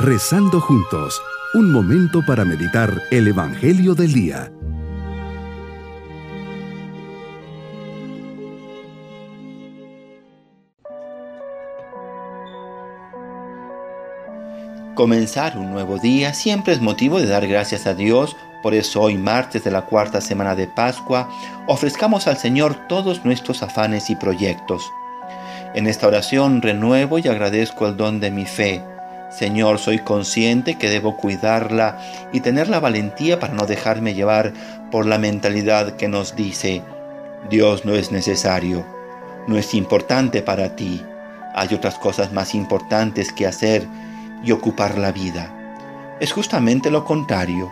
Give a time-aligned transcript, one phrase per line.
[0.00, 1.20] Rezando juntos,
[1.54, 4.52] un momento para meditar el Evangelio del Día.
[14.94, 19.18] Comenzar un nuevo día siempre es motivo de dar gracias a Dios por eso hoy,
[19.18, 21.28] martes de la cuarta semana de Pascua,
[21.66, 24.92] ofrezcamos al Señor todos nuestros afanes y proyectos.
[25.74, 28.84] En esta oración renuevo y agradezco el don de mi fe.
[29.30, 31.98] Señor, soy consciente que debo cuidarla
[32.32, 34.52] y tener la valentía para no dejarme llevar
[34.90, 36.82] por la mentalidad que nos dice,
[37.50, 38.86] Dios no es necesario,
[39.46, 41.02] no es importante para ti,
[41.54, 43.86] hay otras cosas más importantes que hacer
[44.42, 45.52] y ocupar la vida.
[46.20, 47.70] Es justamente lo contrario.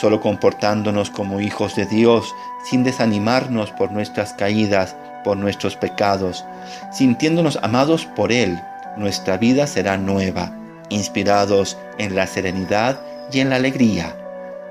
[0.00, 6.46] Solo comportándonos como hijos de Dios, sin desanimarnos por nuestras caídas, por nuestros pecados,
[6.90, 8.58] sintiéndonos amados por Él,
[8.96, 10.50] nuestra vida será nueva,
[10.92, 13.00] inspirados en la serenidad
[13.32, 14.16] y en la alegría.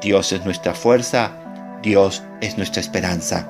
[0.00, 1.32] Dios es nuestra fuerza,
[1.82, 3.48] Dios es nuestra esperanza.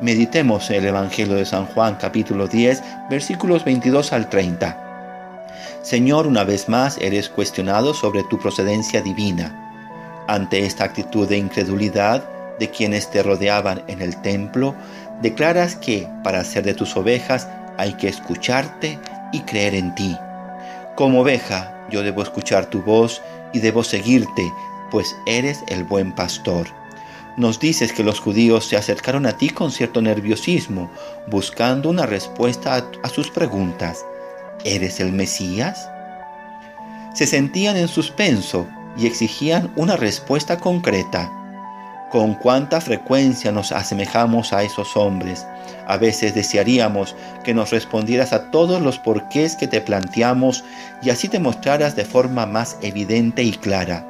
[0.00, 4.78] Meditemos el Evangelio de San Juan capítulo 10 versículos 22 al 30.
[5.82, 9.62] Señor, una vez más eres cuestionado sobre tu procedencia divina
[10.26, 12.24] ante esta actitud de incredulidad
[12.58, 14.74] de quienes te rodeaban en el templo,
[15.20, 18.98] declaras que para ser de tus ovejas hay que escucharte
[19.32, 20.16] y creer en ti.
[20.94, 24.52] Como oveja, yo debo escuchar tu voz y debo seguirte,
[24.90, 26.66] pues eres el buen pastor.
[27.38, 30.90] Nos dices que los judíos se acercaron a ti con cierto nerviosismo,
[31.28, 34.04] buscando una respuesta a, sus preguntas.
[34.66, 35.88] ¿Eres el Mesías?
[37.14, 38.66] Se sentían en suspenso
[38.98, 41.32] y exigían una respuesta concreta.
[42.10, 45.46] Con cuánta frecuencia nos asemejamos a esos hombres.
[45.86, 50.64] A veces desearíamos que nos respondieras a todos los porqués que te planteamos
[51.02, 54.06] y así te mostraras de forma más evidente y clara.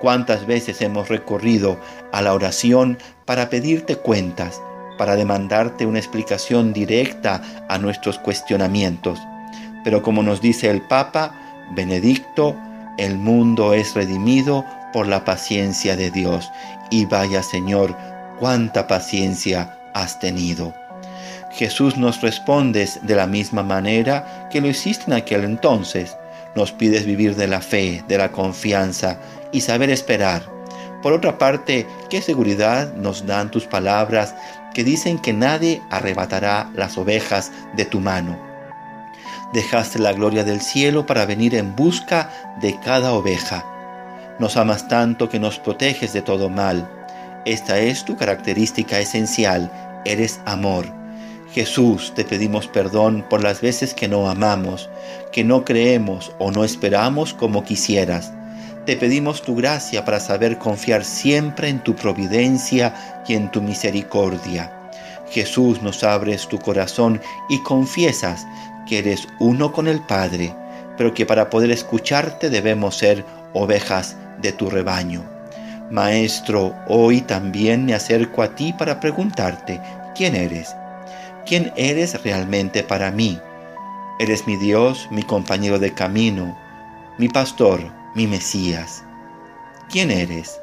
[0.00, 1.78] Cuántas veces hemos recurrido
[2.12, 4.60] a la oración para pedirte cuentas,
[4.96, 9.18] para demandarte una explicación directa a nuestros cuestionamientos.
[9.84, 11.34] Pero como nos dice el Papa
[11.74, 12.56] Benedicto,
[12.98, 16.50] el mundo es redimido por la paciencia de Dios.
[16.90, 17.96] Y vaya Señor,
[18.38, 20.74] cuánta paciencia has tenido.
[21.50, 26.16] Jesús nos respondes de la misma manera que lo hiciste en aquel entonces.
[26.54, 29.18] Nos pides vivir de la fe, de la confianza
[29.52, 30.42] y saber esperar.
[31.02, 34.34] Por otra parte, ¿qué seguridad nos dan tus palabras
[34.74, 38.48] que dicen que nadie arrebatará las ovejas de tu mano?
[39.52, 42.30] dejaste la gloria del cielo para venir en busca
[42.60, 43.64] de cada oveja.
[44.38, 46.88] Nos amas tanto que nos proteges de todo mal.
[47.44, 49.72] Esta es tu característica esencial,
[50.04, 50.97] eres amor.
[51.52, 54.90] Jesús, te pedimos perdón por las veces que no amamos,
[55.32, 58.32] que no creemos o no esperamos como quisieras.
[58.84, 62.94] Te pedimos tu gracia para saber confiar siempre en tu providencia
[63.26, 64.72] y en tu misericordia.
[65.30, 68.46] Jesús, nos abres tu corazón y confiesas
[68.86, 70.54] que eres uno con el Padre,
[70.96, 75.22] pero que para poder escucharte debemos ser ovejas de tu rebaño.
[75.90, 79.80] Maestro, hoy también me acerco a ti para preguntarte,
[80.14, 80.74] ¿quién eres?
[81.48, 83.40] ¿Quién eres realmente para mí?
[84.18, 86.54] Eres mi Dios, mi compañero de camino,
[87.16, 87.80] mi pastor,
[88.14, 89.02] mi Mesías.
[89.88, 90.60] ¿Quién eres?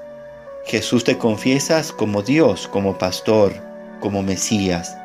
[0.67, 3.51] Jesús te confiesas como Dios, como pastor,
[3.99, 4.95] como Mesías.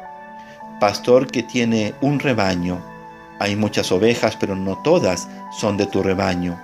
[0.80, 2.84] Pastor que tiene un rebaño,
[3.38, 6.60] hay muchas ovejas, pero no todas son de tu rebaño.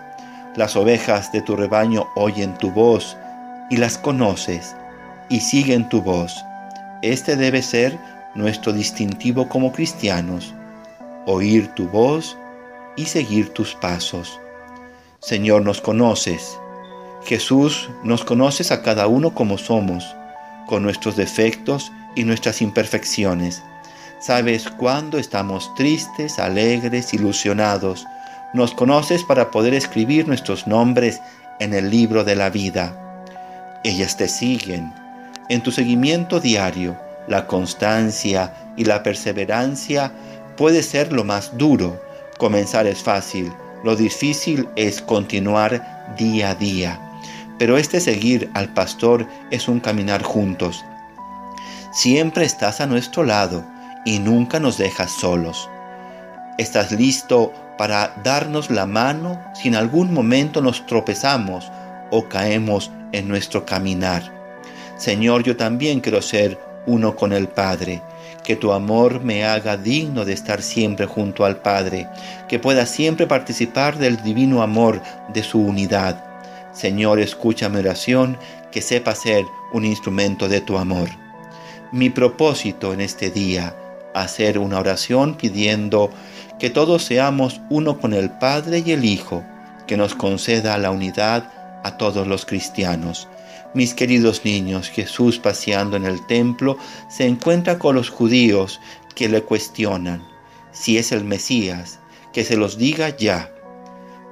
[0.56, 3.16] Las ovejas de tu rebaño oyen tu voz
[3.70, 4.76] y las conoces
[5.30, 6.44] y siguen tu voz.
[7.00, 7.98] Este debe ser
[8.36, 10.54] nuestro distintivo como cristianos,
[11.26, 12.36] oír tu voz
[12.96, 14.38] y seguir tus pasos.
[15.20, 16.58] Señor, nos conoces.
[17.24, 20.04] Jesús, nos conoces a cada uno como somos,
[20.66, 23.62] con nuestros defectos y nuestras imperfecciones
[24.18, 28.06] Sabes cuándo estamos tristes, alegres, ilusionados.
[28.54, 31.20] Nos conoces para poder escribir nuestros nombres
[31.60, 32.96] en el libro de la vida.
[33.84, 34.92] Ellas te siguen.
[35.50, 36.96] En tu seguimiento diario,
[37.28, 40.12] la constancia y la perseverancia
[40.56, 42.00] puede ser lo más duro.
[42.38, 43.52] Comenzar es fácil,
[43.84, 47.00] lo difícil es continuar día a día.
[47.58, 50.84] Pero este seguir al pastor es un caminar juntos.
[51.92, 53.64] Siempre estás a nuestro lado
[54.04, 55.68] y nunca nos dejas solos.
[56.58, 61.70] Estás listo para darnos la mano si en algún momento nos tropezamos
[62.10, 64.32] o caemos en nuestro caminar.
[64.96, 68.02] Señor, yo también quiero ser uno con el Padre.
[68.44, 72.06] que tu amor me haga digno de estar siempre junto al Padre,
[72.48, 75.02] que pueda siempre participar del divino amor
[75.34, 76.24] de su unidad.
[76.72, 78.38] Señor, escucha mi oración,
[78.70, 81.08] que sepa ser un instrumento de tu amor.
[81.90, 83.74] Mi propósito en este día,
[84.14, 86.10] hacer una oración pidiendo
[86.60, 89.42] que todos seamos uno con el Padre y el Hijo,
[89.88, 91.50] que nos conceda la unidad
[91.86, 93.28] a todos los cristianos.
[93.74, 96.78] Mis queridos niños, Jesús paseando en el templo
[97.08, 98.80] se encuentra con los judíos
[99.14, 100.22] que le cuestionan
[100.72, 101.98] si es el Mesías,
[102.32, 103.50] que se los diga ya.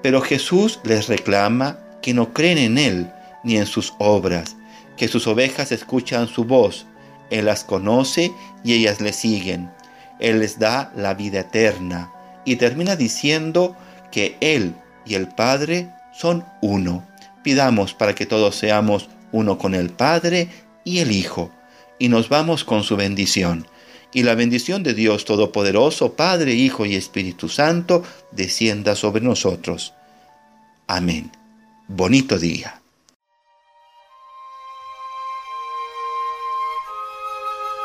[0.03, 3.13] Pero Jesús les reclama que no creen en Él
[3.43, 4.57] ni en sus obras,
[4.97, 6.87] que sus ovejas escuchan su voz,
[7.31, 8.31] Él las conoce
[8.63, 9.71] y ellas le siguen.
[10.21, 12.13] Él les da la vida eterna
[12.45, 13.75] y termina diciendo
[14.11, 14.75] que Él
[15.07, 17.03] y el Padre son uno.
[17.45, 20.49] Pidamos para que todos seamos uno con el Padre
[20.83, 21.53] y el Hijo,
[22.01, 23.69] y nos vamos con su bendición.
[24.13, 28.03] Y la bendición de Dios Todopoderoso, Padre, Hijo y Espíritu Santo,
[28.33, 29.93] descienda sobre nosotros.
[30.87, 31.31] Amén.
[31.87, 32.81] Bonito día.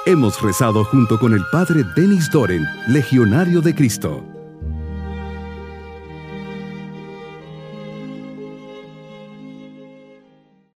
[0.05, 4.38] Hemos rezado junto con el Padre Denis Doren, Legionario de Cristo.